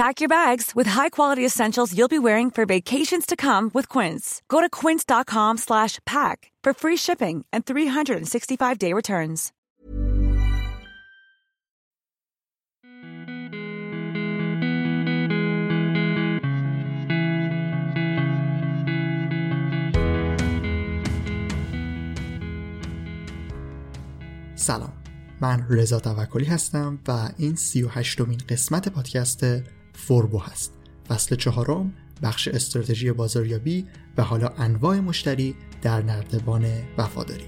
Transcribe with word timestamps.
Pack 0.00 0.20
your 0.20 0.28
bags 0.28 0.72
with 0.76 0.86
high-quality 0.86 1.44
essentials 1.44 1.96
you'll 1.96 2.06
be 2.06 2.18
wearing 2.18 2.50
for 2.50 2.66
vacations 2.66 3.24
to 3.24 3.34
come 3.34 3.70
with 3.72 3.88
Quince. 3.88 4.42
Go 4.46 4.60
to 4.60 4.68
quince.com 4.68 5.56
slash 5.56 6.00
pack 6.04 6.52
for 6.62 6.74
free 6.74 6.96
shipping 6.96 7.46
and 7.50 7.64
365-day 7.64 8.92
returns. 8.92 9.52
سلام 24.54 24.92
من 25.40 25.66
رضا 25.70 26.00
توکلی 26.00 26.44
هستم 26.44 26.98
و 27.08 27.28
این 27.36 27.56
سی 27.56 27.82
و 27.82 27.88
هشتمین 27.88 28.38
قسمت 28.48 28.88
پادکست 28.88 29.44
فوربو 30.01 30.39
هست. 30.39 30.73
فصل 31.09 31.35
چهارم 31.35 31.93
بخش 32.23 32.47
استراتژی 32.47 33.11
بازاریابی 33.11 33.85
و 34.17 34.23
حالا 34.23 34.47
انواع 34.47 34.99
مشتری 34.99 35.55
در 35.81 36.01
نردبان 36.01 36.65
وفاداری. 36.97 37.45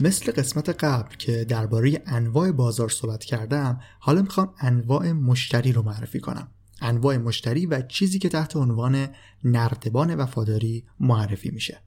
مثل 0.00 0.32
قسمت 0.32 0.68
قبل 0.68 1.16
که 1.16 1.44
درباره 1.44 2.02
انواع 2.06 2.52
بازار 2.52 2.88
صحبت 2.88 3.24
کردم 3.24 3.80
حالا 4.00 4.22
می‌خوام 4.22 4.54
انواع 4.60 5.12
مشتری 5.12 5.72
رو 5.72 5.82
معرفی 5.82 6.20
کنم. 6.20 6.48
انواع 6.82 7.16
مشتری 7.16 7.66
و 7.66 7.82
چیزی 7.82 8.18
که 8.18 8.28
تحت 8.28 8.56
عنوان 8.56 9.08
نردبان 9.44 10.14
وفاداری 10.14 10.84
معرفی 11.00 11.50
میشه. 11.50 11.82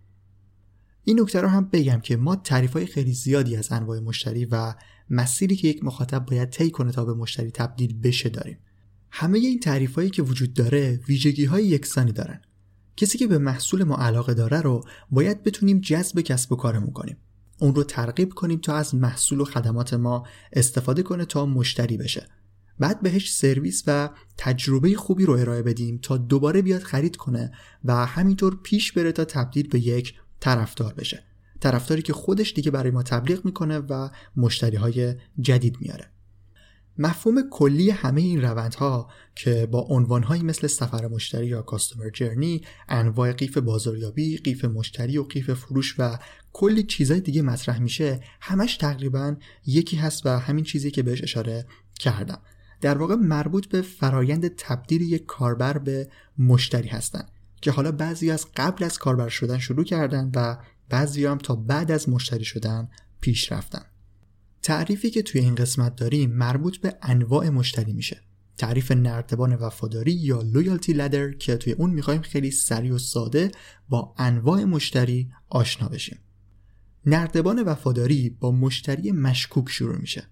این 1.03 1.19
نکته 1.19 1.41
رو 1.41 1.47
هم 1.47 1.69
بگم 1.73 1.99
که 1.99 2.17
ما 2.17 2.35
تعریف 2.35 2.73
های 2.73 2.85
خیلی 2.85 3.13
زیادی 3.13 3.55
از 3.55 3.71
انواع 3.71 3.99
مشتری 3.99 4.45
و 4.45 4.73
مسیری 5.09 5.55
که 5.55 5.67
یک 5.67 5.83
مخاطب 5.83 6.25
باید 6.25 6.49
طی 6.49 6.71
کنه 6.71 6.91
تا 6.91 7.05
به 7.05 7.13
مشتری 7.13 7.51
تبدیل 7.51 7.99
بشه 8.01 8.29
داریم. 8.29 8.57
همه 9.11 9.39
این 9.39 9.59
تعریف 9.59 9.95
هایی 9.95 10.09
که 10.09 10.23
وجود 10.23 10.53
داره 10.53 10.99
ویژگی 11.07 11.45
های 11.45 11.65
یکسانی 11.65 12.11
دارن. 12.11 12.41
کسی 12.97 13.17
که 13.17 13.27
به 13.27 13.37
محصول 13.37 13.83
ما 13.83 13.95
علاقه 13.95 14.33
داره 14.33 14.61
رو 14.61 14.83
باید 15.11 15.43
بتونیم 15.43 15.79
جذب 15.79 16.21
کسب 16.21 16.51
و 16.51 16.55
کارمون 16.55 16.91
کنیم. 16.91 17.17
اون 17.59 17.75
رو 17.75 17.83
ترغیب 17.83 18.33
کنیم 18.33 18.59
تا 18.59 18.75
از 18.75 18.95
محصول 18.95 19.39
و 19.39 19.45
خدمات 19.45 19.93
ما 19.93 20.27
استفاده 20.53 21.03
کنه 21.03 21.25
تا 21.25 21.45
مشتری 21.45 21.97
بشه. 21.97 22.27
بعد 22.79 23.01
بهش 23.01 23.33
سرویس 23.33 23.83
و 23.87 24.09
تجربه 24.37 24.95
خوبی 24.95 25.25
رو 25.25 25.33
ارائه 25.33 25.61
بدیم 25.61 25.99
تا 26.01 26.17
دوباره 26.17 26.61
بیاد 26.61 26.81
خرید 26.83 27.15
کنه 27.15 27.51
و 27.85 28.05
همینطور 28.05 28.59
پیش 28.63 28.91
بره 28.91 29.11
تا 29.11 29.25
تبدیل 29.25 29.67
به 29.67 29.79
یک 29.79 30.13
طرفدار 30.39 30.93
بشه. 30.93 31.23
طرفداری 31.59 32.01
که 32.01 32.13
خودش 32.13 32.53
دیگه 32.53 32.71
برای 32.71 32.91
ما 32.91 33.03
تبلیغ 33.03 33.45
می‌کنه 33.45 33.77
و 33.77 34.09
مشتری 34.35 34.77
های 34.77 35.15
جدید 35.39 35.77
میاره. 35.81 36.09
مفهوم 36.97 37.49
کلی 37.49 37.89
همه 37.89 38.21
این 38.21 38.41
روندها 38.41 39.09
که 39.35 39.65
با 39.71 39.79
عنوانهایی 39.79 40.43
مثل 40.43 40.67
سفر 40.67 41.07
مشتری 41.07 41.47
یا 41.47 41.61
کاستومر 41.61 42.09
جرنی، 42.09 42.61
انواع 42.89 43.31
قیف 43.31 43.57
بازاریابی، 43.57 44.37
قیف 44.37 44.65
مشتری 44.65 45.17
و 45.17 45.23
قیف 45.23 45.51
فروش 45.51 45.95
و 45.99 46.17
کلی 46.53 46.83
چیزای 46.83 47.19
دیگه 47.19 47.41
مطرح 47.41 47.79
میشه 47.79 48.19
همش 48.41 48.77
تقریبا 48.77 49.35
یکی 49.65 49.97
هست 49.97 50.25
و 50.25 50.29
همین 50.29 50.63
چیزی 50.63 50.91
که 50.91 51.03
بهش 51.03 51.23
اشاره 51.23 51.65
کردم. 51.99 52.41
در 52.81 52.97
واقع 52.97 53.15
مربوط 53.15 53.67
به 53.67 53.81
فرایند 53.81 54.47
تبدیل 54.47 55.01
یک 55.01 55.25
کاربر 55.25 55.77
به 55.77 56.09
مشتری 56.37 56.87
هستند 56.87 57.31
که 57.61 57.71
حالا 57.71 57.91
بعضی 57.91 58.31
از 58.31 58.47
قبل 58.55 58.83
از 58.83 58.97
کاربر 58.97 59.29
شدن 59.29 59.57
شروع 59.57 59.83
کردن 59.83 60.31
و 60.35 60.57
بعضی 60.89 61.25
هم 61.25 61.37
تا 61.37 61.55
بعد 61.55 61.91
از 61.91 62.09
مشتری 62.09 62.45
شدن 62.45 62.89
پیش 63.21 63.51
رفتن. 63.51 63.85
تعریفی 64.61 65.09
که 65.09 65.21
توی 65.21 65.41
این 65.41 65.55
قسمت 65.55 65.95
داریم 65.95 66.31
مربوط 66.31 66.77
به 66.77 66.97
انواع 67.01 67.49
مشتری 67.49 67.93
میشه. 67.93 68.21
تعریف 68.57 68.91
نردبان 68.91 69.55
وفاداری 69.55 70.11
یا 70.11 70.41
لویالتی 70.41 70.93
لدر 70.93 71.31
که 71.31 71.57
توی 71.57 71.73
اون 71.73 71.89
می‌خوایم 71.89 72.21
خیلی 72.21 72.51
سریع 72.51 72.93
و 72.93 72.97
ساده 72.97 73.51
با 73.89 74.13
انواع 74.17 74.63
مشتری 74.63 75.31
آشنا 75.49 75.89
بشیم. 75.89 76.19
نردبان 77.05 77.63
وفاداری 77.63 78.29
با 78.29 78.51
مشتری 78.51 79.11
مشکوک 79.11 79.69
شروع 79.69 79.97
میشه. 79.97 80.27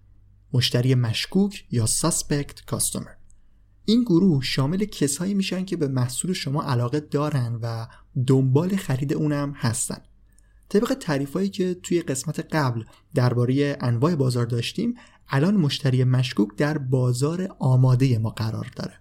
مشتری 0.54 0.96
مشکوک 0.96 1.66
یا 1.72 1.86
suspect 1.86 2.76
customer. 2.76 3.10
این 3.86 4.04
گروه 4.04 4.44
شامل 4.44 4.86
کسایی 4.86 5.34
میشن 5.34 5.66
که 5.66 5.78
به 5.78 5.88
محصول 5.88 6.34
شما 6.34 6.64
علاقه 6.64 7.00
دارن 7.00 7.60
و 7.62 7.88
دنبال 8.28 8.76
خرید 8.76 9.14
اونم 9.14 9.54
هستن. 9.56 9.98
طبق 10.70 10.94
تعریفایی 10.94 11.50
که 11.50 11.74
توی 11.74 12.02
قسمت 12.02 12.56
قبل 12.56 12.84
درباره 13.14 13.78
انواع 13.82 14.16
بازار 14.16 14.46
داشتیم 14.46 14.94
الان 15.30 15.58
مشتری 15.58 16.04
مشکوک 16.04 16.50
در 16.58 16.78
بازار 16.78 17.56
آماده 17.60 18.18
ما 18.18 18.30
قرار 18.30 18.72
داره. 18.76 18.94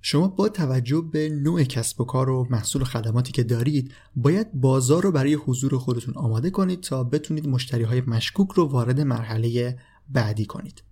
شما 0.00 0.28
با 0.28 0.48
توجه 0.48 1.00
به 1.12 1.28
نوع 1.28 1.64
کسب 1.64 2.00
و 2.00 2.04
کار 2.04 2.30
و 2.30 2.46
محصول 2.50 2.82
و 2.82 2.84
خدماتی 2.84 3.32
که 3.32 3.42
دارید 3.42 3.92
باید 4.16 4.52
بازار 4.52 5.02
رو 5.02 5.12
برای 5.12 5.34
حضور 5.34 5.78
خودتون 5.78 6.14
آماده 6.14 6.50
کنید 6.50 6.80
تا 6.80 7.04
بتونید 7.04 7.48
مشتری 7.48 7.82
های 7.82 8.00
مشکوک 8.00 8.50
رو 8.50 8.64
وارد 8.64 9.00
مرحله 9.00 9.78
بعدی 10.08 10.46
کنید. 10.46 10.82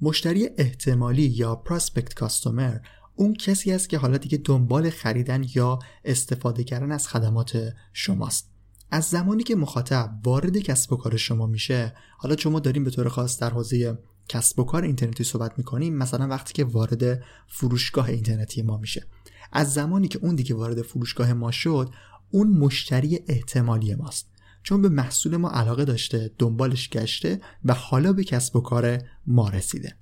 مشتری 0.00 0.48
احتمالی 0.58 1.22
یا 1.22 1.54
پراسپکت 1.54 2.14
کاستومر 2.14 2.78
اون 3.14 3.34
کسی 3.34 3.72
است 3.72 3.88
که 3.88 3.98
حالا 3.98 4.16
دیگه 4.18 4.38
دنبال 4.44 4.90
خریدن 4.90 5.44
یا 5.54 5.78
استفاده 6.04 6.64
کردن 6.64 6.92
از 6.92 7.08
خدمات 7.08 7.72
شماست. 7.92 8.50
از 8.90 9.04
زمانی 9.04 9.42
که 9.42 9.56
مخاطب 9.56 10.20
وارد 10.24 10.58
کسب 10.58 10.92
و 10.92 10.96
کار 10.96 11.16
شما 11.16 11.46
میشه 11.46 11.94
حالا 12.18 12.34
چون 12.34 12.52
ما 12.52 12.60
داریم 12.60 12.84
به 12.84 12.90
طور 12.90 13.08
خاص 13.08 13.38
در 13.38 13.50
حوزه 13.50 13.98
کسب 14.28 14.58
و 14.58 14.64
کار 14.64 14.84
اینترنتی 14.84 15.24
صحبت 15.24 15.58
می‌کنیم 15.58 15.96
مثلا 15.96 16.28
وقتی 16.28 16.52
که 16.52 16.64
وارد 16.64 17.22
فروشگاه 17.48 18.08
اینترنتی 18.08 18.62
ما 18.62 18.76
میشه. 18.76 19.06
از 19.52 19.74
زمانی 19.74 20.08
که 20.08 20.18
اون 20.22 20.34
دیگه 20.34 20.54
وارد 20.54 20.82
فروشگاه 20.82 21.32
ما 21.32 21.50
شد 21.50 21.90
اون 22.30 22.48
مشتری 22.48 23.20
احتمالی 23.28 23.94
ماست. 23.94 24.35
چون 24.66 24.82
به 24.82 24.88
محصول 24.88 25.36
ما 25.36 25.50
علاقه 25.50 25.84
داشته 25.84 26.30
دنبالش 26.38 26.90
گشته 26.90 27.40
و 27.64 27.74
حالا 27.74 28.12
به 28.12 28.24
کسب 28.24 28.56
و 28.56 28.60
کار 28.60 28.98
ما 29.26 29.48
رسیده. 29.48 29.96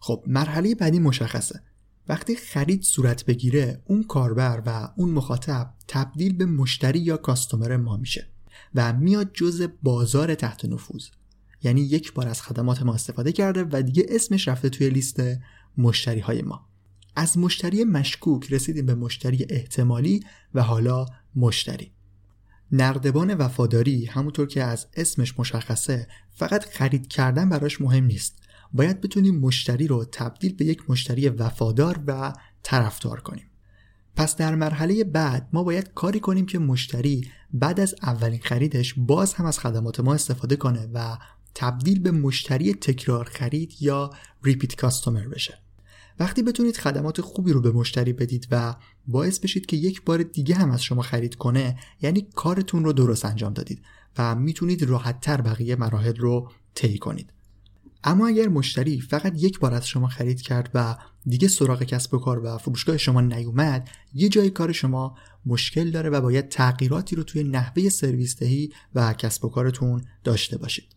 خب 0.00 0.24
مرحله 0.26 0.74
بعدی 0.74 0.98
مشخصه. 0.98 1.62
وقتی 2.08 2.36
خرید 2.36 2.82
صورت 2.82 3.24
بگیره 3.24 3.82
اون 3.84 4.02
کاربر 4.02 4.62
و 4.66 4.88
اون 4.96 5.10
مخاطب 5.10 5.74
تبدیل 5.88 6.36
به 6.36 6.46
مشتری 6.46 6.98
یا 6.98 7.16
کاستومر 7.16 7.76
ما 7.76 7.96
میشه 7.96 8.26
و 8.74 8.92
میاد 8.92 9.30
جز 9.32 9.68
بازار 9.82 10.34
تحت 10.34 10.64
نفوذ. 10.64 11.06
یعنی 11.62 11.80
یک 11.80 12.12
بار 12.12 12.28
از 12.28 12.42
خدمات 12.42 12.82
ما 12.82 12.94
استفاده 12.94 13.32
کرده 13.32 13.66
و 13.72 13.82
دیگه 13.82 14.06
اسمش 14.08 14.48
رفته 14.48 14.68
توی 14.68 14.90
لیست 14.90 15.22
مشتری 15.78 16.20
های 16.20 16.42
ما. 16.42 16.66
از 17.16 17.38
مشتری 17.38 17.84
مشکوک 17.84 18.52
رسیدیم 18.52 18.86
به 18.86 18.94
مشتری 18.94 19.46
احتمالی 19.48 20.20
و 20.54 20.62
حالا 20.62 21.06
مشتری. 21.36 21.92
نردبان 22.76 23.34
وفاداری 23.34 24.04
همونطور 24.04 24.46
که 24.46 24.62
از 24.62 24.86
اسمش 24.96 25.38
مشخصه 25.38 26.08
فقط 26.30 26.64
خرید 26.64 27.08
کردن 27.08 27.48
براش 27.48 27.80
مهم 27.80 28.04
نیست. 28.04 28.38
باید 28.72 29.00
بتونیم 29.00 29.38
مشتری 29.38 29.86
رو 29.86 30.04
تبدیل 30.04 30.54
به 30.54 30.64
یک 30.64 30.90
مشتری 30.90 31.28
وفادار 31.28 32.00
و 32.06 32.32
طرفدار 32.62 33.20
کنیم. 33.20 33.50
پس 34.16 34.36
در 34.36 34.54
مرحله 34.54 35.04
بعد 35.04 35.48
ما 35.52 35.62
باید 35.62 35.94
کاری 35.94 36.20
کنیم 36.20 36.46
که 36.46 36.58
مشتری 36.58 37.30
بعد 37.52 37.80
از 37.80 37.94
اولین 38.02 38.40
خریدش 38.40 38.94
باز 38.96 39.34
هم 39.34 39.46
از 39.46 39.58
خدمات 39.58 40.00
ما 40.00 40.14
استفاده 40.14 40.56
کنه 40.56 40.88
و 40.94 41.18
تبدیل 41.54 42.00
به 42.00 42.10
مشتری 42.10 42.74
تکرار 42.74 43.24
خرید 43.24 43.72
یا 43.80 44.10
ریپیت 44.42 44.74
کاستومر 44.74 45.28
بشه. 45.28 45.58
وقتی 46.18 46.42
بتونید 46.42 46.76
خدمات 46.76 47.20
خوبی 47.20 47.52
رو 47.52 47.60
به 47.60 47.72
مشتری 47.72 48.12
بدید 48.12 48.48
و 48.50 48.74
باعث 49.06 49.38
بشید 49.38 49.66
که 49.66 49.76
یک 49.76 50.02
بار 50.02 50.22
دیگه 50.22 50.54
هم 50.54 50.70
از 50.70 50.82
شما 50.82 51.02
خرید 51.02 51.34
کنه 51.34 51.78
یعنی 52.02 52.26
کارتون 52.34 52.84
رو 52.84 52.92
درست 52.92 53.24
انجام 53.24 53.52
دادید 53.52 53.82
و 54.18 54.34
می‌تونید 54.34 54.82
راحتتر 54.82 55.40
بقیه 55.40 55.76
مراحل 55.76 56.16
رو 56.16 56.50
طی 56.74 56.98
کنید. 56.98 57.30
اما 58.04 58.26
اگر 58.26 58.48
مشتری 58.48 59.00
فقط 59.00 59.42
یک 59.42 59.58
بار 59.58 59.74
از 59.74 59.86
شما 59.88 60.06
خرید 60.08 60.42
کرد 60.42 60.70
و 60.74 60.96
دیگه 61.26 61.48
سراغ 61.48 61.82
کسب 61.82 62.14
و 62.14 62.18
کار 62.18 62.44
و 62.44 62.58
فروشگاه 62.58 62.96
شما 62.96 63.20
نیومد 63.20 63.90
یه 64.14 64.28
جای 64.28 64.50
کار 64.50 64.72
شما 64.72 65.16
مشکل 65.46 65.90
داره 65.90 66.10
و 66.10 66.20
باید 66.20 66.48
تغییراتی 66.48 67.16
رو 67.16 67.22
توی 67.22 67.44
نحوه 67.44 67.88
سرویس 67.88 68.38
دهی 68.38 68.72
و 68.94 69.12
کسب 69.12 69.44
و 69.44 69.48
کارتون 69.48 70.04
داشته 70.24 70.58
باشید. 70.58 70.94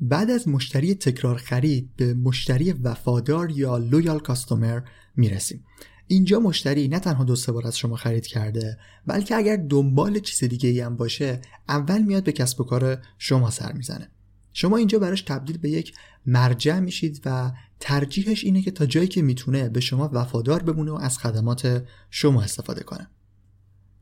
بعد 0.00 0.30
از 0.30 0.48
مشتری 0.48 0.94
تکرار 0.94 1.36
خرید 1.36 1.90
به 1.96 2.14
مشتری 2.14 2.72
وفادار 2.72 3.50
یا 3.50 3.78
لویال 3.78 4.18
کاستومر 4.18 4.80
می‌رسیم. 5.16 5.64
اینجا 6.06 6.40
مشتری 6.40 6.88
نه 6.88 6.98
تنها 6.98 7.24
دو 7.24 7.36
سه 7.36 7.52
بار 7.52 7.66
از 7.66 7.78
شما 7.78 7.96
خرید 7.96 8.26
کرده 8.26 8.78
بلکه 9.06 9.36
اگر 9.36 9.56
دنبال 9.56 10.18
چیز 10.18 10.48
دیگه 10.48 10.68
ای 10.68 10.80
هم 10.80 10.96
باشه 10.96 11.40
اول 11.68 12.02
میاد 12.02 12.24
به 12.24 12.32
کسب 12.32 12.60
و 12.60 12.64
کار 12.64 12.98
شما 13.18 13.50
سر 13.50 13.72
می‌زنه. 13.72 14.10
شما 14.52 14.76
اینجا 14.76 14.98
براش 14.98 15.22
تبدیل 15.22 15.58
به 15.58 15.70
یک 15.70 15.94
مرجع 16.26 16.78
میشید 16.78 17.22
و 17.24 17.52
ترجیحش 17.80 18.44
اینه 18.44 18.62
که 18.62 18.70
تا 18.70 18.86
جایی 18.86 19.08
که 19.08 19.22
می‌تونه 19.22 19.68
به 19.68 19.80
شما 19.80 20.10
وفادار 20.12 20.62
بمونه 20.62 20.90
و 20.90 20.94
از 20.94 21.18
خدمات 21.18 21.84
شما 22.10 22.42
استفاده 22.42 22.82
کنه. 22.82 23.06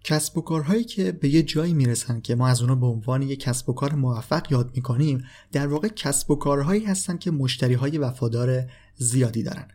کسب 0.05 0.39
و 0.39 0.41
کارهایی 0.41 0.85
که 0.85 1.13
به 1.13 1.29
یه 1.29 1.43
جایی 1.43 1.75
می‌رسن 1.75 2.21
که 2.21 2.35
ما 2.35 2.49
از 2.49 2.61
اونا 2.61 2.75
به 2.75 2.87
عنوان 2.87 3.23
یک 3.23 3.41
کسب 3.41 3.69
و 3.69 3.73
کار 3.73 3.95
موفق 3.95 4.53
یاد 4.53 4.71
می‌کنیم 4.75 5.25
در 5.53 5.67
واقع 5.67 5.89
کسب 5.89 6.31
و 6.31 6.37
کارهایی 6.37 6.85
هستن 6.85 7.17
که 7.17 7.31
مشتری 7.31 7.75
های 7.75 7.99
وفادار 7.99 8.71
زیادی 8.97 9.43
دارن. 9.43 9.69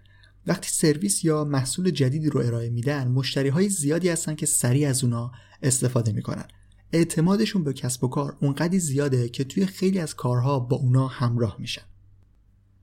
وقتی 0.49 0.69
سرویس 0.69 1.25
یا 1.25 1.43
محصول 1.43 1.89
جدیدی 1.89 2.29
رو 2.29 2.39
ارائه 2.39 2.69
میدن 2.69 3.07
مشتری 3.07 3.49
های 3.49 3.69
زیادی 3.69 4.09
هستن 4.09 4.35
که 4.35 4.45
سریع 4.45 4.89
از 4.89 5.03
اونا 5.03 5.31
استفاده 5.63 6.11
می‌کنن. 6.11 6.45
اعتمادشون 6.93 7.63
به 7.63 7.73
کسب 7.73 8.03
و 8.03 8.07
کار 8.07 8.37
اونقدی 8.41 8.79
زیاده 8.79 9.29
که 9.29 9.43
توی 9.43 9.65
خیلی 9.65 9.99
از 9.99 10.15
کارها 10.15 10.59
با 10.59 10.77
اونا 10.77 11.07
همراه 11.07 11.55
میشن. 11.59 11.81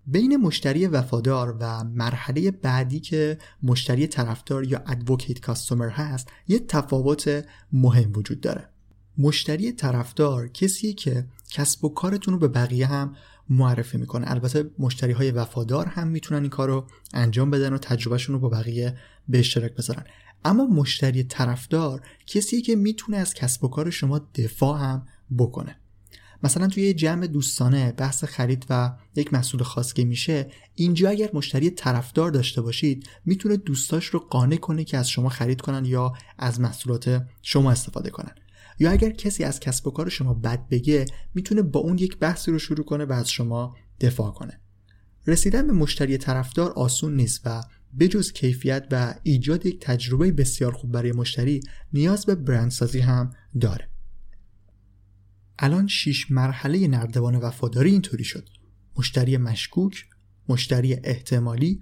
بین 0.06 0.36
مشتری 0.36 0.86
وفادار 0.86 1.56
و 1.60 1.84
مرحله 1.84 2.50
بعدی 2.50 3.00
که 3.00 3.38
مشتری 3.62 4.06
طرفدار 4.06 4.64
یا 4.64 4.82
ادوکیت 4.86 5.40
کاستومر 5.40 5.88
هست 5.88 6.28
یه 6.48 6.58
تفاوت 6.58 7.44
مهم 7.72 8.12
وجود 8.14 8.40
داره. 8.40 8.68
مشتری 9.18 9.72
طرفدار 9.72 10.48
کسیه 10.48 10.92
که 10.92 11.26
کسب 11.50 11.84
و 11.84 11.88
کارتون 11.88 12.34
رو 12.34 12.40
به 12.40 12.48
بقیه 12.48 12.86
هم 12.86 13.16
معرفی 13.48 13.98
می‌کنه. 13.98 14.30
البته 14.30 14.70
مشتری 14.78 15.12
های 15.12 15.30
وفادار 15.30 15.86
هم 15.86 16.08
می‌تونن 16.08 16.40
این 16.40 16.50
کار 16.50 16.68
رو 16.68 16.86
انجام 17.14 17.50
بدن 17.50 17.72
و 17.72 17.78
تجربهشون 17.78 18.34
رو 18.34 18.40
با 18.40 18.48
بقیه 18.48 18.98
به 19.28 19.38
اشتراک 19.38 19.74
بذارن. 19.74 20.04
اما 20.44 20.66
مشتری 20.66 21.24
طرفدار 21.24 22.00
کسیه 22.26 22.60
که 22.60 22.76
می‌تونه 22.76 23.16
از 23.16 23.34
کسب 23.34 23.64
و 23.64 23.68
کار 23.68 23.90
شما 23.90 24.18
دفاع 24.18 24.80
هم 24.80 25.06
بکنه. 25.38 25.76
مثلا 26.42 26.68
توی 26.68 26.82
یه 26.82 26.94
جمع 26.94 27.26
دوستانه 27.26 27.92
بحث 27.92 28.24
خرید 28.24 28.66
و 28.70 28.92
یک 29.16 29.32
محصول 29.32 29.62
خاص 29.62 29.92
که 29.92 30.04
میشه 30.04 30.50
اینجا 30.74 31.10
اگر 31.10 31.30
مشتری 31.34 31.70
طرفدار 31.70 32.30
داشته 32.30 32.60
باشید 32.60 33.08
می‌تونه 33.24 33.56
دوستاش 33.56 34.06
رو 34.06 34.18
قانع 34.18 34.56
کنه 34.56 34.84
که 34.84 34.98
از 34.98 35.08
شما 35.08 35.28
خرید 35.28 35.60
کنن 35.60 35.84
یا 35.84 36.12
از 36.38 36.60
محصولات 36.60 37.26
شما 37.42 37.70
استفاده 37.70 38.10
کنن. 38.10 38.34
یا 38.78 38.90
اگر 38.90 39.10
کسی 39.10 39.44
از 39.44 39.60
کسب 39.60 39.86
و 39.86 39.90
کار 39.90 40.08
شما 40.08 40.34
بد 40.34 40.68
بگه 40.68 41.06
می‌تونه 41.34 41.62
با 41.62 41.80
اون 41.80 41.98
یک 41.98 42.18
بحثی 42.18 42.50
رو 42.50 42.58
شروع 42.58 42.84
کنه 42.84 43.04
و 43.04 43.12
از 43.12 43.30
شما 43.30 43.76
دفاع 44.00 44.32
کنه. 44.32 44.60
رسیدن 45.26 45.66
به 45.66 45.72
مشتری 45.72 46.18
طرفدار 46.18 46.70
آسون 46.70 47.16
نیست 47.16 47.40
و 47.44 47.62
بجز 47.98 48.32
کیفیت 48.32 48.86
و 48.90 49.14
ایجاد 49.22 49.66
یک 49.66 49.80
تجربه 49.80 50.32
بسیار 50.32 50.72
خوب 50.72 50.92
برای 50.92 51.12
مشتری 51.12 51.60
نیاز 51.92 52.26
به 52.26 52.34
برندسازی 52.34 53.00
هم 53.00 53.30
داره. 53.60 53.88
الان 55.58 55.86
شیش 55.86 56.30
مرحله 56.30 56.88
نردبان 56.88 57.36
وفاداری 57.36 57.90
اینطوری 57.90 58.24
شد. 58.24 58.48
مشتری 58.96 59.36
مشکوک 59.36 60.06
مشتری 60.48 60.96
احتمالی 61.04 61.80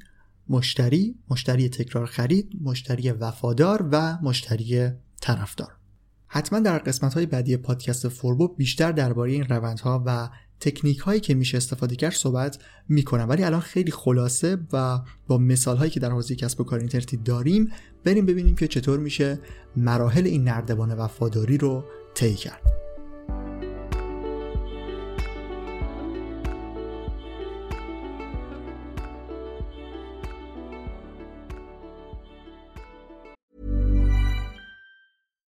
مشتری 0.48 1.14
مشتری 1.30 1.68
تکرار 1.68 2.06
خرید 2.06 2.52
مشتری 2.60 3.10
وفادار 3.10 3.88
و 3.92 4.18
مشتری 4.22 4.90
طرفدار. 5.20 5.83
حتما 6.34 6.60
در 6.60 6.78
قسمت 6.78 7.14
های 7.14 7.26
بعدی 7.26 7.56
پادکست 7.56 8.08
فوربو 8.08 8.48
بیشتر 8.48 8.92
درباره 8.92 9.32
این 9.32 9.44
روندها 9.44 10.02
و 10.06 10.28
تکنیک 10.60 10.98
هایی 10.98 11.20
که 11.20 11.34
میشه 11.34 11.56
استفاده 11.56 11.96
کرد 11.96 12.12
صحبت 12.12 12.58
می‌کنم. 12.88 13.28
ولی 13.28 13.44
الان 13.44 13.60
خیلی 13.60 13.90
خلاصه 13.90 14.58
و 14.72 14.98
با 15.26 15.38
مثال 15.38 15.76
هایی 15.76 15.90
که 15.90 16.00
در 16.00 16.10
حوزه 16.10 16.34
کسب 16.34 16.60
و 16.60 16.64
کار 16.64 16.78
اینترنتی 16.78 17.16
داریم 17.16 17.72
بریم 18.04 18.26
ببینیم 18.26 18.54
که 18.54 18.68
چطور 18.68 18.98
میشه 18.98 19.38
مراحل 19.76 20.26
این 20.26 20.44
نردبان 20.44 20.94
وفاداری 20.94 21.58
رو 21.58 21.84
طی 22.14 22.34
کرد. 22.34 22.73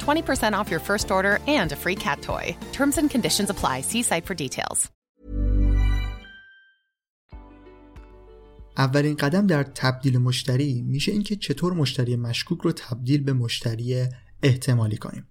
20% 0.00 0.54
off 0.58 0.70
your 0.72 0.82
first 0.90 1.10
order 1.16 1.34
and 1.58 1.72
a 1.72 1.76
free 1.76 1.98
cat 2.06 2.18
toy. 2.22 2.44
Terms 2.78 2.96
and 3.00 3.08
conditions 3.14 3.48
apply. 3.54 3.76
See 3.90 4.02
site 4.02 4.26
for 4.26 4.34
details. 4.34 4.90
اولین 8.76 9.16
قدم 9.16 9.46
در 9.46 9.62
تبدیل 9.62 10.18
مشتری 10.18 10.82
میشه 10.82 11.12
اینکه 11.12 11.36
چطور 11.36 11.72
مشتری 11.72 12.16
مشکوک 12.16 12.60
رو 12.60 12.72
تبدیل 12.72 13.22
به 13.22 13.32
مشتری 13.32 14.06
احتمالی 14.42 14.96
کنیم. 14.96 15.26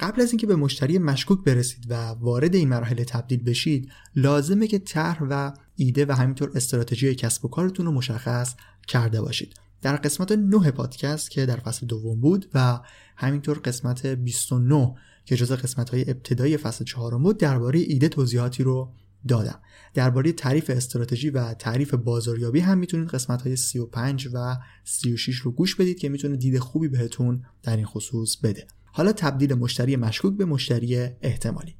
قبل 0.00 0.22
از 0.22 0.30
اینکه 0.30 0.46
به 0.46 0.56
مشتری 0.56 0.98
مشکوک 0.98 1.44
برسید 1.44 1.90
و 1.90 1.94
وارد 2.08 2.54
این 2.54 2.68
مراحل 2.68 3.04
تبدیل 3.04 3.42
بشید 3.42 3.90
لازمه 4.16 4.66
که 4.66 4.78
طرح 4.78 5.22
و 5.30 5.52
ایده 5.76 6.06
و 6.06 6.12
همینطور 6.12 6.52
استراتژی 6.54 7.14
کسب 7.14 7.44
و 7.44 7.48
کارتون 7.48 7.86
رو 7.86 7.92
مشخص 7.92 8.54
کرده 8.88 9.20
باشید 9.20 9.54
در 9.82 9.96
قسمت 9.96 10.32
9 10.32 10.70
پادکست 10.70 11.30
که 11.30 11.46
در 11.46 11.56
فصل 11.56 11.86
دوم 11.86 12.20
بود 12.20 12.50
و 12.54 12.80
همینطور 13.20 13.58
قسمت 13.58 14.06
29 14.06 14.94
که 15.24 15.36
جزء 15.36 15.56
قسمت 15.56 15.90
های 15.90 16.10
ابتدایی 16.10 16.56
فصل 16.56 16.84
چهارم 16.84 17.22
بود 17.22 17.38
درباره 17.38 17.78
ایده 17.78 18.08
توضیحاتی 18.08 18.62
رو 18.62 18.92
دادم. 19.28 19.60
درباره 19.94 20.32
تعریف 20.32 20.70
استراتژی 20.70 21.30
و 21.30 21.54
تعریف 21.54 21.94
بازاریابی 21.94 22.60
هم 22.60 22.78
می‌تونید 22.78 23.08
قسمت 23.08 23.42
های 23.42 23.56
35 23.56 24.28
و 24.34 24.56
36 24.84 25.38
رو 25.38 25.50
گوش 25.50 25.76
بدید 25.76 25.98
که 25.98 26.08
می‌تونه 26.08 26.36
دید 26.36 26.58
خوبی 26.58 26.88
بهتون 26.88 27.44
در 27.62 27.76
این 27.76 27.86
خصوص 27.86 28.36
بده. 28.36 28.66
حالا 28.84 29.12
تبدیل 29.12 29.54
مشتری 29.54 29.96
مشکوک 29.96 30.36
به 30.36 30.44
مشتری 30.44 30.96
احتمالی. 31.22 31.76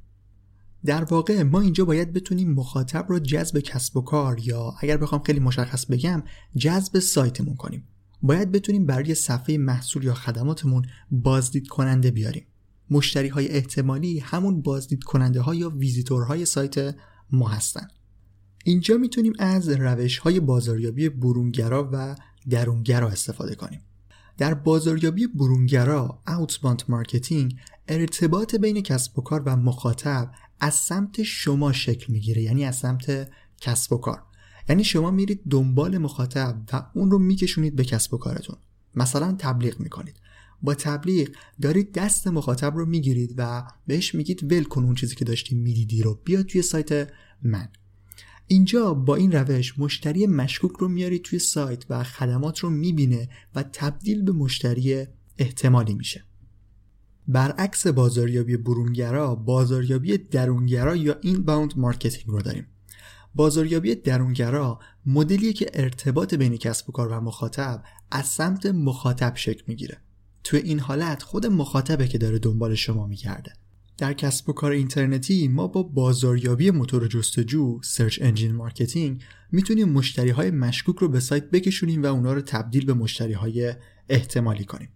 در 0.85 1.03
واقع 1.03 1.43
ما 1.43 1.61
اینجا 1.61 1.85
باید 1.85 2.13
بتونیم 2.13 2.53
مخاطب 2.53 3.05
رو 3.09 3.19
جذب 3.19 3.59
کسب 3.59 3.97
و 3.97 4.01
کار 4.01 4.39
یا 4.39 4.73
اگر 4.81 4.97
بخوام 4.97 5.23
خیلی 5.23 5.39
مشخص 5.39 5.85
بگم 5.85 6.23
جذب 6.57 6.99
سایتمون 6.99 7.55
کنیم. 7.55 7.87
باید 8.23 8.51
بتونیم 8.51 8.85
برای 8.85 9.15
صفحه 9.15 9.57
محصول 9.57 10.03
یا 10.03 10.13
خدماتمون 10.13 10.85
بازدید 11.11 11.67
کننده 11.67 12.11
بیاریم. 12.11 12.45
مشتری 12.89 13.27
های 13.27 13.47
احتمالی 13.47 14.19
همون 14.19 14.61
بازدید 14.61 15.03
کننده 15.03 15.41
ها 15.41 15.55
یا 15.55 15.69
ویزیتورهای 15.69 16.45
سایت 16.45 16.95
ما 17.31 17.47
هستن. 17.47 17.87
اینجا 18.63 18.97
می‌تونیم 18.97 19.33
از 19.39 19.69
روش 19.69 20.17
های 20.17 20.39
بازاریابی 20.39 21.09
برونگرا 21.09 21.89
و 21.93 22.15
درونگرا 22.49 23.09
استفاده 23.09 23.55
کنیم. 23.55 23.81
در 24.37 24.53
بازاریابی 24.53 25.27
برونگرا 25.27 26.21
outbound 26.27 26.83
marketing 26.87 27.55
ارتباط 27.87 28.55
بین 28.55 28.81
کسب 28.81 29.19
و 29.19 29.21
کار 29.21 29.41
و 29.45 29.55
مخاطب 29.55 30.31
از 30.59 30.73
سمت 30.73 31.23
شما 31.23 31.71
شکل 31.71 32.13
می‌گیره 32.13 32.41
یعنی 32.41 32.65
از 32.65 32.75
سمت 32.75 33.29
کسب 33.61 33.93
و 33.93 33.97
کار. 33.97 34.23
یعنی 34.71 34.83
شما 34.83 35.11
میرید 35.11 35.41
دنبال 35.49 35.97
مخاطب 35.97 36.63
و 36.73 36.85
اون 36.93 37.11
رو 37.11 37.19
میکشونید 37.19 37.75
به 37.75 37.83
کسب 37.83 38.13
و 38.13 38.17
کارتون. 38.17 38.55
مثلا 38.95 39.35
تبلیغ 39.39 39.79
می‌کنید. 39.79 40.15
با 40.61 40.73
تبلیغ 40.73 41.29
دارید 41.61 41.93
دست 41.93 42.27
مخاطب 42.27 42.75
رو 42.75 42.85
می‌گیرید 42.85 43.33
و 43.37 43.63
بهش 43.87 44.15
میگید 44.15 44.51
ول 44.51 44.63
کن 44.63 44.83
اون 44.83 44.95
چیزی 44.95 45.15
که 45.15 45.25
داشتی 45.25 45.55
می‌دیدی 45.55 46.03
رو. 46.03 46.19
بیا 46.23 46.43
توی 46.43 46.61
سایت 46.61 47.09
من. 47.41 47.69
اینجا 48.47 48.93
با 48.93 49.15
این 49.15 49.31
روش 49.31 49.79
مشتری 49.79 50.27
مشکوک 50.27 50.71
رو 50.71 50.87
میارید 50.87 51.21
توی 51.21 51.39
سایت 51.39 51.85
و 51.89 52.03
خدمات 52.03 52.59
رو 52.59 52.69
می‌بینه 52.69 53.29
و 53.55 53.63
تبدیل 53.63 54.21
به 54.21 54.31
مشتری 54.31 55.05
احتمالی 55.37 55.93
میشه. 55.93 56.23
برعکس 57.27 57.87
بازاریابی 57.87 58.57
برونگرا 58.57 59.35
بازاریابی 59.35 60.17
درونگرا 60.17 60.95
یا 60.95 61.17
inbound 61.21 61.73
marketing 61.77 62.27
رو 62.27 62.41
داریم. 62.41 62.67
بازاریابی 63.35 63.95
درونگرا 63.95 64.79
مدلیه 65.05 65.53
که 65.53 65.71
ارتباط 65.73 66.33
بین 66.33 66.57
کسب 66.57 66.89
و 66.89 66.91
کار 66.91 67.07
و 67.07 67.19
مخاطب 67.19 67.83
از 68.11 68.25
سمت 68.25 68.65
مخاطب 68.65 69.35
شکل 69.35 69.63
می‌گیره. 69.67 69.97
توی 70.43 70.59
این 70.59 70.79
حالت 70.79 71.23
خود 71.23 71.45
مخاطبه 71.45 72.07
که 72.07 72.17
داره 72.17 72.39
دنبال 72.39 72.75
شما 72.75 73.07
میگرده. 73.07 73.53
در 73.97 74.13
کسب 74.13 74.49
و 74.49 74.53
کار 74.53 74.71
اینترنتی 74.71 75.47
ما 75.47 75.67
با 75.67 75.83
بازاریابی 75.83 76.71
موتور 76.71 77.07
جستجو 77.07 77.79
search 77.83 78.19
engine 78.21 78.55
marketing 78.55 79.23
می‌تونیم 79.51 79.89
مشتری 79.89 80.29
های 80.29 80.51
مشکوک 80.51 80.95
رو 80.95 81.07
به 81.07 81.19
سایت 81.19 81.49
بکشونیم 81.49 82.03
و 82.03 82.05
اونا 82.05 82.33
رو 82.33 82.41
تبدیل 82.41 82.85
به 82.85 82.93
مشتری 82.93 83.33
های 83.33 83.73
احتمالی 84.09 84.65
کنیم. 84.65 84.89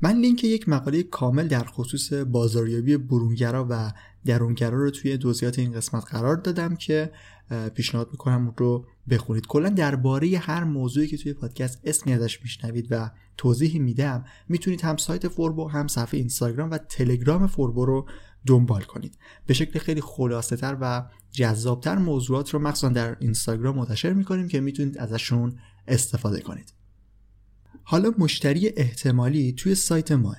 من 0.00 0.20
لینک 0.20 0.44
یک 0.44 0.68
مقاله 0.68 1.02
کامل 1.02 1.48
در 1.48 1.64
خصوص 1.64 2.12
بازاریابی 2.12 2.96
برونگرا 2.96 3.66
و 3.70 3.92
درونگرا 4.24 4.78
رو 4.78 4.90
توی 4.90 5.16
توضیحات 5.16 5.58
این 5.58 5.72
قسمت 5.72 6.04
قرار 6.04 6.36
دادم 6.36 6.76
که 6.76 7.12
پیشنهاد 7.74 8.08
می‌کنم 8.12 8.54
رو 8.56 8.86
بخونید. 9.10 9.46
کلا 9.46 9.68
درباره 9.68 10.38
هر 10.38 10.64
موضوعی 10.64 11.06
که 11.06 11.16
توی 11.16 11.32
پادکست 11.32 11.80
اسمی 11.84 12.12
ازش 12.12 12.42
میشنوید 12.42 12.86
و 12.90 13.10
توضیحی 13.36 13.78
میدم 13.78 14.24
می‌تونید 14.48 14.80
هم 14.80 14.96
سایت 14.96 15.28
فوربو 15.28 15.68
هم 15.68 15.86
صفحه 15.86 16.20
اینستاگرام 16.20 16.70
و 16.70 16.78
تلگرام 16.78 17.46
فوربو 17.46 17.84
رو 17.84 18.06
دنبال 18.46 18.82
کنید. 18.82 19.18
به 19.46 19.54
شکل 19.54 19.78
خیلی 19.78 20.00
خلاصه 20.00 20.56
تر 20.56 20.76
و 20.80 21.06
جذابتر 21.30 21.98
موضوعات 21.98 22.50
رو 22.50 22.58
مخصوصا 22.58 22.88
در 22.88 23.16
اینستاگرام 23.20 23.76
منتشر 23.76 24.12
می‌کنیم 24.12 24.48
که 24.48 24.60
می‌تونید 24.60 24.98
ازشون 24.98 25.58
استفاده 25.88 26.40
کنید. 26.40 26.75
حالا 27.88 28.12
مشتری 28.18 28.72
احتمالی 28.76 29.52
توی 29.52 29.74
سایت 29.74 30.12
ماه 30.12 30.36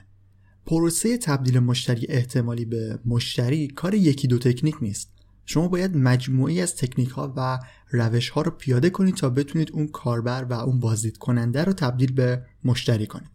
پروسه 0.65 1.17
تبدیل 1.17 1.59
مشتری 1.59 2.05
احتمالی 2.09 2.65
به 2.65 2.99
مشتری 3.05 3.67
کار 3.67 3.93
یکی 3.93 4.27
دو 4.27 4.37
تکنیک 4.37 4.75
نیست. 4.81 5.09
شما 5.45 5.67
باید 5.67 5.97
مجموعی 5.97 6.61
از 6.61 6.75
تکنیک 6.75 7.09
ها 7.09 7.33
و 7.37 7.59
روش 7.91 8.29
ها 8.29 8.41
رو 8.41 8.51
پیاده 8.51 8.89
کنید 8.89 9.15
تا 9.15 9.29
بتونید 9.29 9.71
اون 9.71 9.87
کاربر 9.87 10.43
و 10.43 10.53
اون 10.53 10.79
بازدید 10.79 11.17
کننده 11.17 11.63
رو 11.63 11.73
تبدیل 11.73 12.11
به 12.11 12.45
مشتری 12.63 13.07
کنید. 13.07 13.29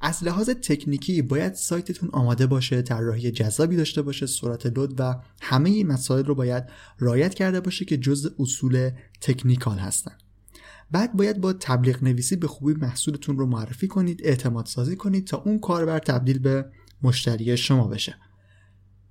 از 0.00 0.24
لحاظ 0.24 0.50
تکنیکی 0.50 1.22
باید 1.22 1.54
سایتتون 1.54 2.10
آماده 2.12 2.46
باشه 2.46 2.82
طراحی 2.82 3.30
جذابی 3.30 3.76
داشته 3.76 4.02
باشه 4.02 4.26
سرعت 4.26 4.66
load 4.66 4.94
و 5.00 5.14
همه 5.40 5.70
این 5.70 5.86
مسائل 5.86 6.24
رو 6.24 6.34
باید 6.34 6.64
رعایت 6.98 7.34
کرده 7.34 7.60
باشه 7.60 7.84
که 7.84 7.96
جز 7.96 8.32
اصول 8.38 8.90
technical 9.20 9.78
هستن. 9.78 10.12
بعد 10.90 11.12
باید 11.12 11.40
با 11.40 11.52
تبلیغ 11.52 12.04
نویسی 12.04 12.36
به 12.36 12.46
خوبی 12.46 12.74
محصولتون 12.74 13.38
رو 13.38 13.46
معرفی 13.46 13.88
کنید 13.88 14.20
اعتماد 14.24 14.66
سازی 14.66 14.96
کنید 14.96 15.26
تا 15.26 15.36
اون 15.36 15.58
کاربر 15.58 15.98
تبدیل 15.98 16.38
به 16.38 16.70
مشتری 17.02 17.56
شما 17.56 17.88
بشه. 17.88 18.16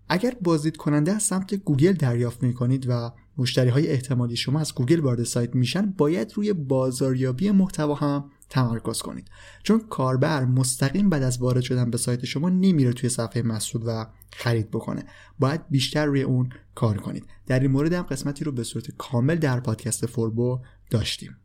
اگر 0.09 0.35
بازدید 0.41 0.77
کننده 0.77 1.11
از 1.11 1.23
سمت 1.23 1.53
گوگل 1.55 1.93
دریافت 1.93 2.43
می 2.43 2.53
کنید 2.53 2.85
و 2.89 3.11
مشتری 3.37 3.69
های 3.69 3.87
احتمالی 3.87 4.35
شما 4.35 4.59
از 4.59 4.75
گوگل 4.75 4.99
وارد 4.99 5.23
سایت 5.23 5.55
میشن 5.55 5.85
باید 5.91 6.33
روی 6.35 6.53
بازاریابی 6.53 7.51
محتوا 7.51 7.95
هم 7.95 8.31
تمرکز 8.49 9.01
کنید. 9.01 9.27
چون 9.63 9.79
کاربر 9.79 10.45
مستقیم 10.45 11.09
بعد 11.09 11.23
از 11.23 11.37
وارد 11.37 11.61
شدن 11.61 11.91
به 11.91 11.97
سایت 11.97 12.25
شما 12.25 12.49
نمیره 12.49 12.93
توی 12.93 13.09
صفحه 13.09 13.41
محصول 13.41 13.81
و 13.85 14.05
خرید 14.33 14.71
بکنه. 14.71 15.05
باید 15.39 15.61
بیشتر 15.69 16.05
روی 16.05 16.21
اون 16.21 16.49
کار 16.75 16.97
کنید. 16.97 17.25
در 17.47 17.59
این 17.59 17.71
مورد 17.71 17.93
هم 17.93 18.03
قسمتی 18.03 18.45
رو 18.45 18.51
به 18.51 18.63
صورت 18.63 18.91
کامل 18.97 19.35
در 19.35 19.59
پادکست 19.59 20.05
فوربو 20.05 20.59
داشتیم. 20.91 21.44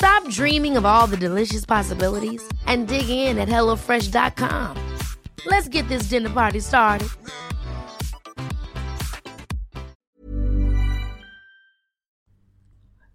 Stop 0.00 0.28
dreaming 0.28 0.76
of 0.76 0.84
all 0.84 1.06
the 1.06 1.16
delicious 1.16 1.64
possibilities 1.64 2.42
and 2.66 2.88
dig 2.88 3.08
in 3.08 3.38
at 3.38 3.48
HelloFresh.com. 3.48 4.72
Let's 5.52 5.68
get 5.68 5.84
this 5.88 6.08
dinner 6.08 6.30
party 6.30 6.60
started. 6.60 7.08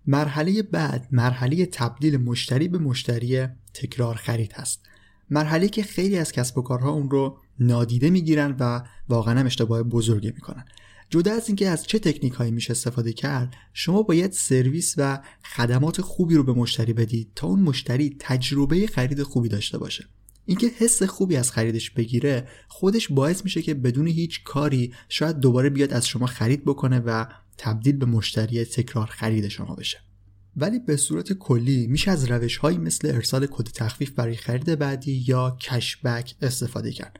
مرحله 0.07 0.63
بعد 0.63 1.07
مرحله 1.11 1.65
تبدیل 1.65 2.17
مشتری 2.17 2.67
به 2.67 2.77
مشتری 2.77 3.47
تکرار 3.73 4.15
خرید 4.15 4.53
هست 4.53 4.85
مرحله 5.29 5.67
که 5.69 5.83
خیلی 5.83 6.17
از 6.17 6.31
کسب 6.31 6.57
و 6.57 6.61
کارها 6.61 6.89
اون 6.89 7.09
رو 7.09 7.37
نادیده 7.59 8.09
می‌گیرن 8.09 8.55
و 8.59 8.81
واقعا 9.09 9.39
هم 9.39 9.45
اشتباه 9.45 9.83
بزرگی 9.83 10.31
می‌کنن 10.31 10.65
جدا 11.09 11.33
از 11.33 11.47
اینکه 11.47 11.69
از 11.69 11.83
چه 11.83 11.99
تکنیک 11.99 12.33
هایی 12.33 12.51
میشه 12.51 12.71
استفاده 12.71 13.13
کرد 13.13 13.53
شما 13.73 14.03
باید 14.03 14.31
سرویس 14.31 14.95
و 14.97 15.19
خدمات 15.43 16.01
خوبی 16.01 16.35
رو 16.35 16.43
به 16.43 16.53
مشتری 16.53 16.93
بدید 16.93 17.31
تا 17.35 17.47
اون 17.47 17.59
مشتری 17.59 18.15
تجربه 18.19 18.87
خرید 18.87 19.23
خوبی 19.23 19.49
داشته 19.49 19.77
باشه. 19.77 20.05
اینکه 20.45 20.67
حس 20.77 21.03
خوبی 21.03 21.35
از 21.35 21.51
خریدش 21.51 21.91
بگیره 21.91 22.47
خودش 22.67 23.07
باعث 23.11 23.43
میشه 23.43 23.61
که 23.61 23.73
بدون 23.73 24.07
هیچ 24.07 24.43
کاری 24.43 24.93
شاید 25.09 25.39
دوباره 25.39 25.69
بیاد 25.69 25.93
از 25.93 26.07
شما 26.07 26.25
خرید 26.25 26.65
بکنه 26.65 26.99
و 26.99 27.25
تبدیل 27.57 27.97
به 27.97 28.05
مشتری 28.05 28.65
تکرار 28.65 29.07
خرید 29.07 29.47
شما 29.47 29.75
بشه. 29.75 29.97
ولی 30.57 30.79
به 30.79 30.97
صورت 30.97 31.33
کلی 31.33 31.87
میشه 31.87 32.11
از 32.11 32.31
روش 32.31 32.57
هایی 32.57 32.77
مثل 32.77 33.07
ارسال 33.07 33.45
کد 33.45 33.67
تخفیف 33.73 34.11
برای 34.11 34.35
خرید 34.35 34.79
بعدی 34.79 35.23
یا 35.27 35.57
کشبک 35.61 36.35
استفاده 36.41 36.91
کرد. 36.91 37.19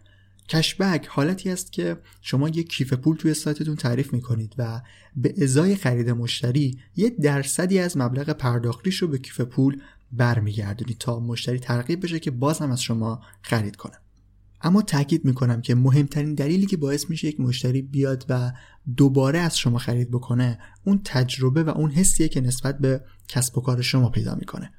کشبک 0.50 1.08
حالتی 1.08 1.50
است 1.50 1.72
که 1.72 1.98
شما 2.22 2.50
یک 2.50 2.70
کیف 2.70 2.94
پول 2.94 3.18
توی 3.18 3.34
سایتتون 3.34 3.76
تعریف 3.76 4.14
می‌کنید 4.14 4.56
و 4.58 4.82
به 5.16 5.34
ازای 5.42 5.76
خرید 5.76 6.10
مشتری 6.10 6.80
یه 6.96 7.10
درصدی 7.10 7.80
از 7.80 7.98
مبلغ 7.98 8.30
پرداختیش 8.30 8.98
رو 8.98 9.08
به 9.08 9.18
کیف 9.18 9.42
پول 9.42 9.82
برمیگردونید 10.12 10.98
تا 10.98 11.20
مشتری 11.20 11.60
ترغیب 11.60 12.04
بشه 12.04 12.20
که 12.20 12.32
باز 12.32 12.60
هم 12.60 12.72
از 12.72 12.82
شما 12.82 13.22
خرید 13.42 13.76
کنه. 13.76 13.96
اما 14.62 14.82
تاکید 14.82 15.26
می‌کنم 15.26 15.62
که 15.62 15.76
مهمترین 15.76 16.34
دلیلی 16.34 16.66
که 16.66 16.78
باعث 16.78 17.10
میشه 17.10 17.28
یک 17.28 17.40
مشتری 17.40 17.82
بیاد 17.82 18.26
و 18.30 18.52
دوباره 18.98 19.40
از 19.40 19.58
شما 19.58 19.78
خرید 19.78 20.12
بکنه 20.12 20.60
اون 20.84 21.02
تجربه 21.06 21.64
و 21.64 21.70
اون 21.70 21.92
حسیه 21.92 22.28
که 22.28 22.42
نسبت 22.42 22.78
به 22.80 23.02
کسب 23.28 23.58
و 23.58 23.62
کار 23.62 23.82
شما 23.82 24.10
پیدا 24.10 24.36
می‌کنه. 24.36 24.72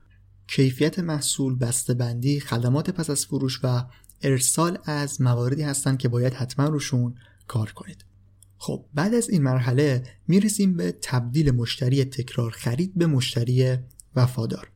کیفیت 0.47 0.99
محصول 0.99 1.59
بندی 1.99 2.41
خدمات 2.41 2.91
پس 2.91 3.11
از 3.11 3.27
فروش 3.27 3.61
و 3.63 3.85
ارسال 4.23 4.79
از 4.85 5.21
مواردی 5.21 5.63
هستند 5.63 5.99
که 5.99 6.09
باید 6.09 6.35
حتما 6.35 6.67
روشون 6.69 7.15
کار 7.47 7.73
کنید. 7.73 8.05
خب 8.59 8.85
بعد 8.95 9.15
از 9.15 9.31
این 9.31 9.43
مرحله 9.43 10.03
می‌رسیم 10.29 10.77
به 10.77 10.95
تبدیل 11.03 11.51
مشتری 11.51 12.05
تکرار 12.05 12.51
خرید 12.51 12.93
به 12.97 13.07
مشتری 13.07 13.77
وفادار. 14.17 14.71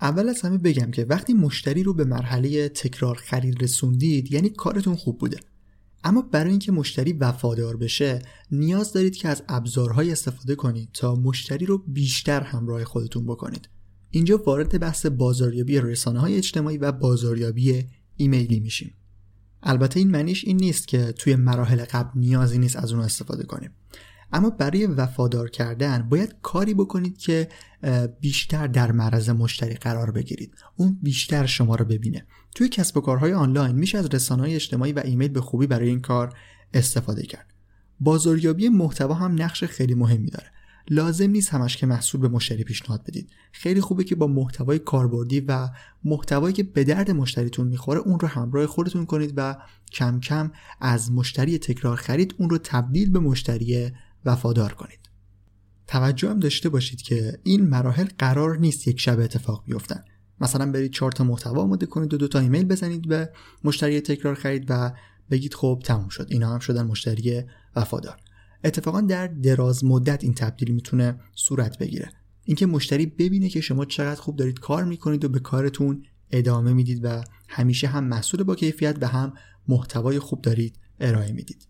اول 0.00 0.28
از 0.28 0.40
همه 0.40 0.58
بگم 0.58 0.90
که 0.90 1.04
وقتی 1.04 1.34
مشتری 1.34 1.82
رو 1.82 1.94
به 1.94 2.04
مرحله 2.04 2.68
تکرار 2.68 3.14
خرید 3.14 3.62
رسوندید 3.62 4.32
یعنی 4.32 4.48
کارتون 4.48 4.96
خوب 4.96 5.18
بوده. 5.18 5.36
اما 6.04 6.22
برای 6.22 6.50
اینکه 6.50 6.72
مشتری 6.72 7.12
وفادار 7.12 7.76
بشه 7.76 8.22
نیاز 8.50 8.92
دارید 8.92 9.16
که 9.16 9.28
از 9.28 9.42
ابزارهای 9.48 10.12
استفاده 10.12 10.54
کنید 10.54 10.88
تا 10.94 11.14
مشتری 11.14 11.66
رو 11.66 11.78
بیشتر 11.78 12.40
همراه 12.40 12.84
خودتون 12.84 13.26
بکنید. 13.26 13.68
اینجا 14.10 14.42
وارد 14.46 14.80
بحث 14.80 15.06
بازاریابی 15.06 15.80
رسانه 15.80 16.20
های 16.20 16.36
اجتماعی 16.36 16.78
و 16.78 16.92
بازاریابی 16.92 17.84
ایمیلی 18.18 18.60
میشیم. 18.60 18.94
البته 19.62 20.00
این 20.00 20.10
معنیش 20.10 20.44
این 20.44 20.56
نیست 20.56 20.88
که 20.88 21.12
توی 21.12 21.36
مراحل 21.36 21.84
قبل 21.84 22.10
نیازی 22.20 22.58
نیست 22.58 22.76
از 22.76 22.92
اون 22.92 23.02
استفاده 23.02 23.42
کنیم. 23.42 23.70
اما 24.32 24.50
برای 24.50 24.86
وفادار 24.86 25.50
کردن 25.50 26.08
باید 26.08 26.34
کاری 26.42 26.74
بکنید 26.74 27.18
که 27.18 27.48
بیشتر 28.20 28.66
در 28.66 28.92
معرض 28.92 29.30
مشتری 29.30 29.74
قرار 29.74 30.10
بگیرید. 30.10 30.54
اون 30.76 30.98
بیشتر 31.02 31.46
شما 31.46 31.74
رو 31.74 31.84
ببینه. 31.84 32.26
توی 32.54 32.68
کسب 32.68 32.96
و 32.96 33.00
کارهای 33.00 33.32
آنلاین 33.32 33.76
میشه 33.76 33.98
از 33.98 34.06
رسانه‌های 34.06 34.54
اجتماعی 34.54 34.92
و 34.92 35.02
ایمیل 35.04 35.28
به 35.28 35.40
خوبی 35.40 35.66
برای 35.66 35.88
این 35.88 36.00
کار 36.00 36.34
استفاده 36.74 37.22
کرد. 37.22 37.54
بازاریابی 38.00 38.68
محتوا 38.68 39.14
هم 39.14 39.42
نقش 39.42 39.64
خیلی 39.64 39.94
مهمی 39.94 40.30
داره. 40.30 40.50
لازم 40.90 41.30
نیست 41.30 41.50
همش 41.50 41.76
که 41.76 41.86
محصول 41.86 42.20
به 42.20 42.28
مشتری 42.28 42.64
پیشنهاد 42.64 43.02
بدید. 43.02 43.30
خیلی 43.52 43.80
خوبه 43.80 44.04
که 44.04 44.14
با 44.14 44.26
محتوای 44.26 44.78
کاربردی 44.78 45.40
و 45.40 45.68
محتوایی 46.04 46.54
که 46.54 46.62
به 46.62 46.84
درد 46.84 47.10
مشتریتون 47.10 47.66
می‌خوره 47.66 48.00
اون 48.00 48.20
رو 48.20 48.28
همراه 48.28 48.66
خودتون 48.66 49.06
کنید 49.06 49.32
و 49.36 49.56
کم 49.92 50.20
کم 50.20 50.52
از 50.80 51.12
مشتری 51.12 51.58
تکرار 51.58 51.96
خرید 51.96 52.34
اون 52.38 52.50
رو 52.50 52.58
تبدیل 52.58 53.10
به 53.10 53.18
مشتری 53.18 53.90
وفادار 54.24 54.72
کنید. 54.72 54.98
توجه 55.86 56.30
هم 56.30 56.40
داشته 56.40 56.68
باشید 56.68 57.02
که 57.02 57.38
این 57.42 57.68
مراحل 57.68 58.06
قرار 58.18 58.58
نیست 58.58 58.88
یک 58.88 59.00
شب 59.00 59.20
اتفاق 59.20 59.64
بیفتن. 59.66 60.04
مثلا 60.40 60.72
برید 60.72 60.92
چهار 60.92 61.12
تا 61.12 61.24
محتوا 61.24 61.62
آماده 61.62 61.86
کنید 61.86 62.14
و 62.14 62.16
دو 62.16 62.28
تا 62.28 62.38
ایمیل 62.38 62.64
بزنید 62.64 63.08
به 63.08 63.30
مشتری 63.64 64.00
تکرار 64.00 64.34
خرید 64.34 64.66
و 64.68 64.92
بگید 65.30 65.54
خب 65.54 65.82
تموم 65.84 66.08
شد. 66.08 66.26
اینا 66.30 66.52
هم 66.52 66.58
شدن 66.58 66.82
مشتری 66.82 67.42
وفادار. 67.76 68.16
اتفاقا 68.64 69.00
در 69.00 69.26
دراز 69.26 69.84
مدت 69.84 70.24
این 70.24 70.34
تبدیل 70.34 70.74
می‌تونه 70.74 71.20
صورت 71.34 71.78
بگیره. 71.78 72.10
اینکه 72.44 72.66
مشتری 72.66 73.06
ببینه 73.06 73.48
که 73.48 73.60
شما 73.60 73.84
چقدر 73.84 74.20
خوب 74.20 74.36
دارید 74.36 74.60
کار 74.60 74.84
می‌کنید 74.84 75.24
و 75.24 75.28
به 75.28 75.38
کارتون 75.38 76.04
ادامه 76.30 76.72
می‌دید 76.72 77.00
و 77.02 77.22
همیشه 77.48 77.86
هم 77.86 78.04
محصول 78.04 78.42
با 78.42 78.54
کیفیت 78.54 78.96
و 79.00 79.06
هم 79.06 79.32
محتوای 79.68 80.18
خوب 80.18 80.42
دارید 80.42 80.78
ارائه 81.00 81.32
می‌دید. 81.32 81.68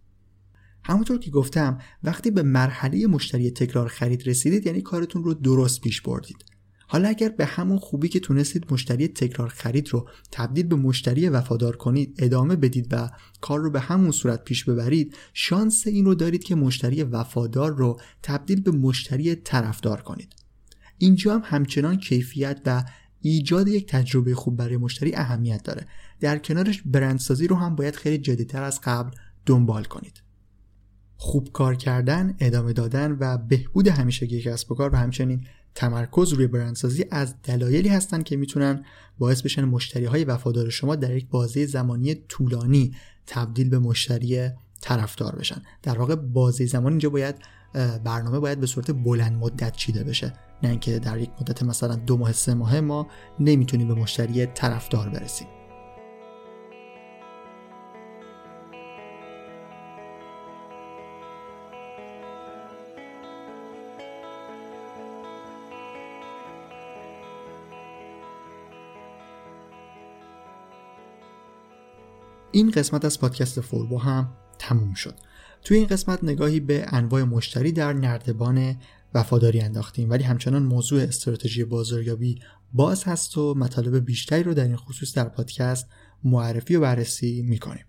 همونطور 0.84 1.18
که 1.18 1.30
گفتم 1.30 1.78
وقتی 2.02 2.30
به 2.30 2.42
مرحله 2.42 3.06
مشتری 3.06 3.50
تکرار 3.50 3.88
خرید 3.88 4.28
رسیدید 4.28 4.66
یعنی 4.66 4.82
کارتون 4.82 5.24
رو 5.24 5.34
درست 5.34 5.80
پیش 5.80 6.02
بردید. 6.02 6.44
حالا 6.90 7.08
اگر 7.08 7.28
به 7.28 7.46
همون 7.46 7.78
خوبی 7.78 8.08
که 8.08 8.20
تونستید 8.20 8.72
مشتری 8.72 9.08
تکرار 9.08 9.48
خرید 9.48 9.88
رو 9.88 10.08
تبدیل 10.32 10.66
به 10.66 10.76
مشتری 10.76 11.28
وفادار 11.28 11.76
کنید 11.76 12.14
ادامه 12.18 12.56
بدید 12.56 12.86
و 12.90 13.10
کار 13.40 13.60
رو 13.60 13.70
به 13.70 13.80
همون 13.80 14.10
صورت 14.10 14.44
پیش 14.44 14.64
ببرید 14.64 15.16
شانس 15.34 15.86
این 15.86 16.04
رو 16.04 16.14
دارید 16.14 16.44
که 16.44 16.54
مشتری 16.54 17.02
وفادار 17.02 17.74
رو 17.74 18.00
تبدیل 18.22 18.60
به 18.60 18.70
مشتری 18.70 19.34
طرفدار 19.34 20.02
کنید. 20.02 20.34
اینجا 20.98 21.34
هم 21.34 21.42
همچنان 21.44 21.96
کیفیت 21.96 22.60
و 22.66 22.84
ایجاد 23.20 23.68
یک 23.68 23.86
تجربه 23.86 24.34
خوب 24.34 24.56
برای 24.56 24.76
مشتری 24.76 25.14
اهمیت 25.14 25.62
داره. 25.62 25.86
در 26.20 26.38
کنارش 26.38 26.82
برندسازی 26.82 27.46
رو 27.46 27.56
هم 27.56 27.74
باید 27.74 27.96
خیلی 27.96 28.18
جدیتر 28.18 28.62
از 28.62 28.80
قبل 28.84 29.10
دنبال 29.46 29.84
کنید. 29.84 30.22
خوب 31.16 31.52
کار 31.52 31.74
کردن، 31.74 32.36
ادامه 32.40 32.72
دادن 32.72 33.16
و 33.20 33.38
بهبود 33.38 33.88
همیشگی 33.88 34.42
کسب 34.42 34.72
و 34.72 34.74
کار 34.74 34.94
و 34.94 34.96
همچنین 34.96 35.46
تمرکز 35.78 36.32
روی 36.32 36.46
برندسازی 36.46 37.04
از 37.10 37.34
دلایلی 37.42 37.88
هستند 37.88 38.24
که 38.24 38.36
می‌تونن 38.36 38.84
باعث 39.18 39.42
بشن 39.42 39.64
مشتری 39.64 40.04
های 40.04 40.24
وفادار 40.24 40.70
شما 40.70 40.96
در 40.96 41.16
یک 41.16 41.28
بازه 41.28 41.66
زمانی 41.66 42.14
طولانی 42.14 42.94
تبدیل 43.26 43.68
به 43.68 43.78
مشتری 43.78 44.48
طرفدار 44.80 45.36
بشن. 45.36 45.62
در 45.82 45.98
واقع 45.98 46.14
بازه 46.14 46.66
زمانی 46.66 46.92
اینجا 46.92 47.10
باید 47.10 47.34
برنامه 48.04 48.38
باید 48.38 48.60
به 48.60 48.66
صورت 48.66 48.90
بلند 48.90 49.36
مدت 49.36 49.76
چیده 49.76 50.04
بشه. 50.04 50.32
نه 50.62 50.70
اینکه 50.70 50.98
در 50.98 51.18
یک 51.18 51.30
مدت 51.40 51.62
مثلا 51.62 51.96
دو 51.96 52.16
ماه 52.16 52.32
سه 52.32 52.54
ماه 52.54 52.80
ما 52.80 53.06
نمی‌تونیم 53.40 53.88
به 53.88 53.94
مشتری 53.94 54.46
طرفدار 54.46 55.08
برسیم. 55.08 55.48
این 72.58 72.70
قسمت 72.70 73.04
از 73.04 73.20
پادکست 73.20 73.60
فوربو 73.60 73.98
هم 73.98 74.32
تموم 74.58 74.94
شد. 74.94 75.14
توی 75.64 75.76
این 75.76 75.86
قسمت 75.86 76.24
نگاهی 76.24 76.60
به 76.60 76.86
انواع 76.88 77.22
مشتری 77.22 77.72
در 77.72 77.92
نردبان 77.92 78.76
وفاداری 79.14 79.60
انداختیم 79.60 80.10
ولی 80.10 80.24
همچنان 80.24 80.62
موضوع 80.62 81.02
استراتژی 81.02 81.64
بازاریابی 81.64 82.40
باز 82.72 83.04
هست 83.04 83.38
و 83.38 83.54
مطالب 83.54 84.04
بیشتری 84.04 84.42
رو 84.42 84.54
در 84.54 84.64
این 84.64 84.76
خصوص 84.76 85.14
در 85.14 85.24
پادکست 85.24 85.86
معرفی 86.24 86.76
و 86.76 86.80
بررسی 86.80 87.42
می‌کنیم. 87.42 87.84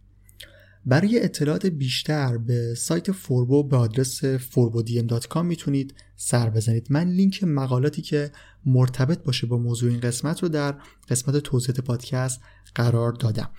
برای 0.90 1.24
اطلاعات 1.24 1.66
بیشتر 1.66 2.38
به 2.38 2.76
سایت 2.78 3.12
فوربو 3.12 3.64
به 3.64 3.78
آدرس 3.78 4.26
forbodm.com 4.26 5.38
می‌تونید 5.38 5.94
سر 6.16 6.50
بزنید. 6.50 6.88
من 6.90 7.10
لینک 7.10 7.44
مقالاتی 7.44 8.02
که 8.02 8.32
مرتبط 8.66 9.24
باشه 9.24 9.48
با 9.48 9.58
موضوع 9.58 9.92
این 9.92 10.00
قسمت 10.00 10.44
رو 10.44 10.50
در 10.50 10.76
قسمت 11.10 11.38
توضیحات 11.38 11.82
پادکست 11.82 12.42
قرار 12.76 13.12
دادم. 13.12 13.50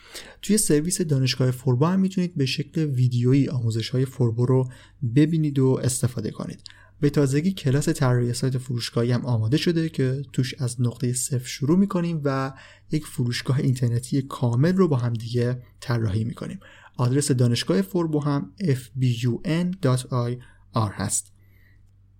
توی 0.43 0.59
سرویس 0.59 1.01
دانشگاه 1.01 1.51
فوربو 1.51 1.87
هم 1.87 2.01
می‌تونید 2.01 2.37
به 2.37 2.47
شکل 2.47 2.85
ویدیویی 2.85 3.49
آموزش 3.49 3.88
های 3.88 4.05
فوربو 4.05 4.47
رو 4.47 4.69
ببینید 5.16 5.59
و 5.59 5.81
استفاده 5.83 6.31
کنید. 6.31 6.61
به 7.01 7.11
تازگی 7.11 7.53
کلاس 7.53 7.88
طراحی 7.88 8.33
سایت 8.33 8.59
فروشگاهی 8.59 9.12
هم 9.12 9.27
آماده 9.27 9.57
شده 9.57 9.88
که 9.88 10.23
توش 10.33 10.55
از 10.59 10.81
نقطه 10.81 11.12
صفر 11.12 11.47
شروع 11.47 11.79
می‌کنیم 11.79 12.21
و 12.25 12.53
یک 12.90 13.07
فروشگاه 13.07 13.59
اینترنتی 13.59 14.23
کامل 14.23 14.77
رو 14.77 14.88
با 14.88 14.97
همدیگه 14.97 15.62
طراحی 15.81 16.25
می‌کنیم. 16.25 16.61
آدرس 17.01 17.31
دانشگاه 17.31 17.83
فوربو 17.83 18.21
هم 18.21 18.53
fbun.ir 18.63 20.37
هست. 20.75 21.33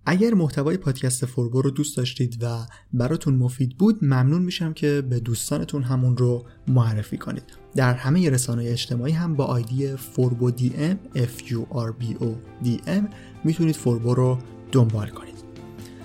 اگر 0.05 0.33
محتوای 0.33 0.77
پادکست 0.77 1.25
فوربو 1.25 1.61
رو 1.61 1.71
دوست 1.71 1.97
داشتید 1.97 2.43
و 2.43 2.65
براتون 2.93 3.35
مفید 3.35 3.77
بود 3.77 4.03
ممنون 4.03 4.41
میشم 4.41 4.73
که 4.73 5.01
به 5.09 5.19
دوستانتون 5.19 5.83
هم 5.83 6.06
ما 6.06 6.17
رو 6.17 6.45
معرفی 6.67 7.17
کنید. 7.17 7.43
در 7.75 7.93
همه 7.93 8.29
رسانه 8.29 8.63
اجتماعی 8.63 9.13
هم 9.13 9.35
با 9.35 9.45
آیدی 9.45 9.95
فوربو 9.95 10.51
دی 10.51 10.73
ام 10.75 10.99
F 11.15 11.43
U 11.43 11.73
R 11.73 12.03
B 12.03 12.15
O 12.19 12.27
D 12.65 12.87
M 12.87 13.03
می‌تونید 13.43 13.75
فوربو 13.75 14.13
رو 14.13 14.37
دنبال 14.71 15.09
کنید. 15.09 15.43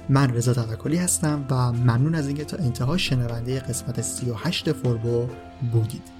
من 0.08 0.34
رضا 0.34 0.54
توکلی 0.54 0.96
هستم 0.96 1.46
و 1.50 1.72
ممنون 1.72 2.14
از 2.14 2.26
اینکه 2.26 2.44
تا 2.44 2.56
انتها 2.56 2.96
شنونده 2.96 3.60
قسمت 3.60 4.00
38 4.00 4.72
فوربو 4.72 5.28
بودید. 5.72 6.15